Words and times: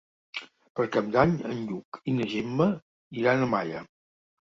Per 0.79 0.85
Cap 0.95 1.11
d'Any 1.17 1.35
en 1.51 1.61
Lluc 1.69 2.01
i 2.09 2.17
na 2.19 2.29
Gemma 2.35 2.71
iran 3.23 3.49
a 3.51 3.55
Malla. 3.57 3.89